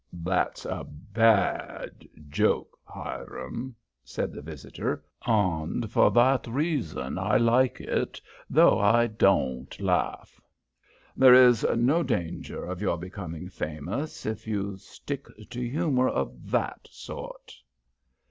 "That's 0.23 0.65
a 0.65 0.83
bad 0.83 2.07
joke, 2.27 2.75
Hiram," 2.85 3.75
said 4.03 4.33
the 4.33 4.41
visitor, 4.41 5.03
"and 5.27 5.91
for 5.91 6.09
that 6.09 6.47
reason 6.47 7.19
I 7.19 7.37
like 7.37 7.79
it, 7.79 8.19
though 8.49 8.79
I 8.79 9.05
don't 9.05 9.79
laugh. 9.79 10.41
There 11.15 11.35
is 11.35 11.63
no 11.75 12.01
danger 12.01 12.65
of 12.65 12.81
your 12.81 12.97
becoming 12.97 13.47
famous 13.47 14.25
if 14.25 14.47
you 14.47 14.75
stick 14.77 15.27
to 15.51 15.61
humor 15.69 16.09
of 16.09 16.49
that 16.49 16.87
sort." 16.89 17.53